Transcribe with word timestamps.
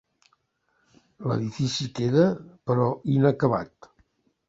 L'edifici 1.27 1.89
queda, 2.01 2.27
però, 2.69 2.91
inacabat. 3.21 3.95